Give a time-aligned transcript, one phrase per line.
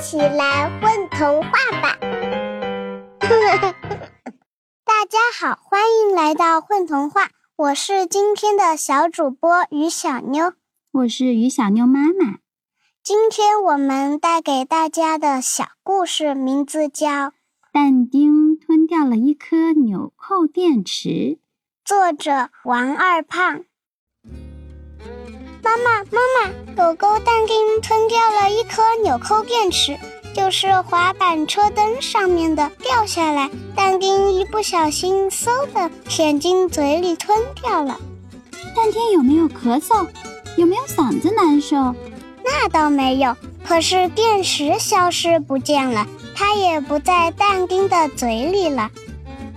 [0.00, 1.50] 起来混童话
[1.82, 1.98] 吧！
[4.82, 10.54] 大家好，欢迎来到混童话，我是今天的小主播于小妞，
[10.92, 12.38] 我是于小妞妈妈。
[13.02, 17.08] 今天我们带给大家的小故事名字叫
[17.70, 21.08] 《但丁吞掉了一颗纽扣电池》，
[21.84, 23.64] 作者王二胖。
[25.62, 29.98] 妈妈，妈妈，狗狗但丁吞掉了一颗纽扣电池，
[30.34, 37.98] 就是滑板车灯上面的，掉下来，但丁一不小心嗖的舔进嘴里吞掉了。
[38.74, 40.06] 但丁有没有咳嗽？
[40.56, 41.94] 有没有嗓子难受？
[42.44, 48.90] 那倒没有，可是电池消失不见了，它也不在但丁的嘴里了。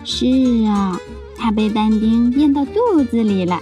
[0.04, 0.26] 是
[0.68, 1.00] 啊，
[1.38, 3.60] 它被但丁咽到肚子里了。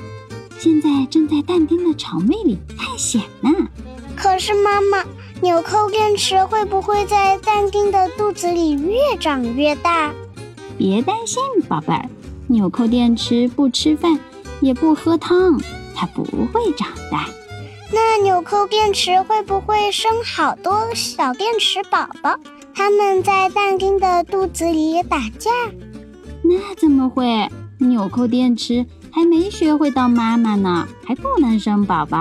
[0.64, 3.50] 现在正在但丁的肠胃里探险呢。
[4.16, 5.04] 可是妈妈，
[5.42, 10.14] 纽扣电池会不会在但丁的肚子里越长越大？
[10.78, 12.08] 别担心，宝贝儿，
[12.46, 14.20] 纽扣电池不吃饭，
[14.60, 15.60] 也不喝汤，
[15.96, 17.28] 它不会长大。
[17.92, 22.38] 那纽扣电池会不会生好多小电池宝宝？
[22.76, 25.50] 它们在但丁的肚子里打架？
[26.44, 27.50] 那怎么会？
[27.86, 28.86] 纽扣电池。
[29.14, 32.18] 还没学会当妈妈呢，还不能生宝宝。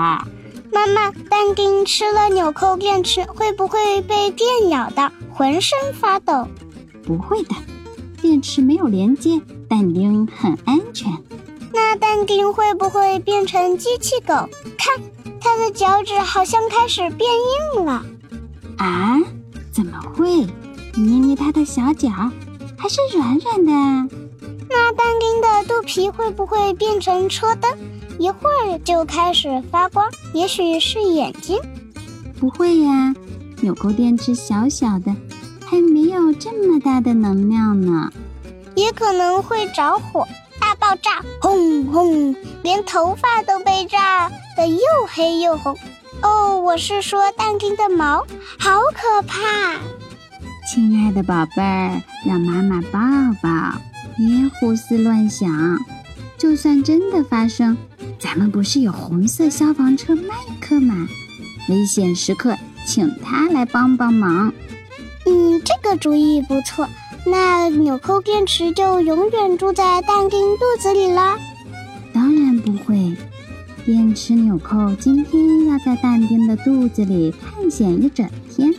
[0.73, 6.45] 妈妈，但丁吃了纽扣电池，会不会被电咬到，浑身发抖？
[7.05, 7.55] 不会的，
[8.21, 9.39] 电池没有连接，
[9.69, 11.09] 但丁很安全。
[11.73, 14.33] 那但丁会不会变成机器狗？
[14.77, 14.99] 看，
[15.39, 17.31] 它的脚趾好像开始变
[17.75, 18.05] 硬了。
[18.77, 19.17] 啊？
[19.71, 20.45] 怎么会？
[20.97, 22.09] 捏捏它的小脚，
[22.81, 23.71] 还是软软的。
[24.67, 27.77] 那但丁的肚皮会不会变成车灯，
[28.17, 30.09] 一会儿就开始发光？
[30.33, 31.59] 也许是眼睛？
[32.39, 33.13] 不会呀，
[33.61, 35.15] 纽扣电池小小的，
[35.63, 38.11] 还没有这么大的能量呢。
[38.73, 40.27] 也可能会着火，
[40.59, 45.77] 大爆炸，轰轰，连头发都被炸得又黑又红。
[46.23, 48.25] 哦，我是说但丁的毛，
[48.57, 49.75] 好可怕！
[50.63, 52.99] 亲爱的宝贝儿，让妈妈抱
[53.41, 53.81] 抱。
[54.15, 55.49] 别胡思乱想，
[56.37, 57.75] 就算真的发生，
[58.19, 61.07] 咱们不是有红色消防车麦克吗？
[61.67, 62.55] 危险时刻，
[62.85, 64.53] 请他来帮帮忙。
[65.25, 66.87] 嗯，这个主意不错。
[67.25, 71.37] 那纽扣电池就永远住在但丁肚子里了？
[72.13, 73.15] 当然不会。
[73.83, 78.71] 电池纽扣今天要在但丁的肚子里探险一整天，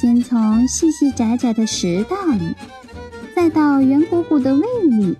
[0.00, 2.54] 先从细细窄窄的食道里。
[3.36, 5.14] 再到圆鼓鼓的胃里，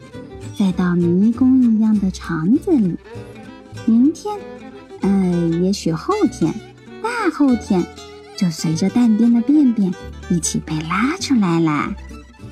[0.58, 2.96] 再到迷宫一样的肠子里。
[3.84, 4.34] 明天，
[5.02, 6.54] 呃，也许后天，
[7.02, 7.84] 大后天，
[8.38, 9.92] 就随着蛋丁的便便
[10.30, 11.94] 一起被拉出来啦。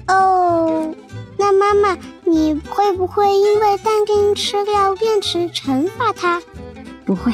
[0.09, 0.95] 哦，
[1.39, 6.43] 那妈妈，你会不会因为蛋丁吃掉电池惩罚他？
[7.07, 7.33] 不会，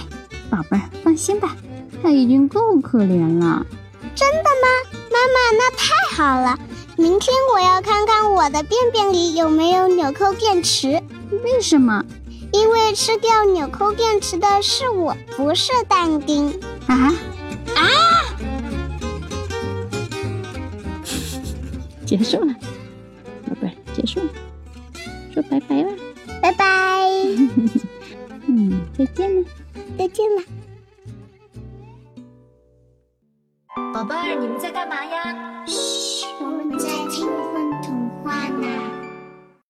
[0.49, 1.57] 宝贝儿，放心吧，
[2.01, 3.67] 他已经够可怜了。
[4.15, 4.69] 真的吗？
[5.11, 6.59] 妈妈，那太好了。
[6.97, 11.03] 明天我要看看我的便便里有没有纽扣电池。
[11.43, 12.05] 为什么？
[12.53, 16.49] 因为吃掉纽扣电池的是我，不是但丁。
[16.87, 17.13] 啊
[17.75, 17.83] 啊！
[22.07, 22.55] 结束了，
[23.49, 24.29] 宝贝，结束了，
[25.33, 25.93] 说拜拜了，
[26.41, 27.09] 拜拜。
[28.47, 29.45] 嗯，再见了，
[29.99, 30.43] 再见了。
[33.95, 35.65] 宝贝儿你们在干嘛呀？
[35.69, 38.94] 嘘我们在听风童话呢。